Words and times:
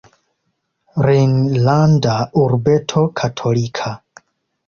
Rejnlanda 1.05 2.15
urbeto 2.43 3.03
katolika. 3.21 3.93